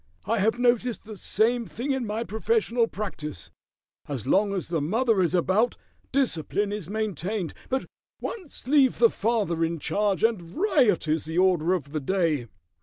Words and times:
"I 0.25 0.39
have 0.39 0.57
noticed 0.57 1.05
the 1.05 1.15
same 1.15 1.67
thing 1.67 1.91
in 1.91 2.07
my 2.07 2.23
professional 2.23 2.87
practice. 2.87 3.51
As 4.07 4.25
long 4.25 4.51
as 4.51 4.67
the 4.69 4.81
mother 4.81 5.21
is 5.21 5.35
about 5.35 5.77
discipline 6.11 6.71
is 6.73 6.89
maintained, 6.89 7.53
but 7.69 7.85
once 8.19 8.67
leave 8.67 8.97
the 8.97 9.11
father 9.11 9.63
in 9.63 9.77
charge 9.77 10.23
and 10.23 10.55
riot 10.55 11.07
is 11.07 11.25
the 11.25 11.37
order 11.37 11.73
of 11.75 11.91
the 11.91 11.99
day." 11.99 12.47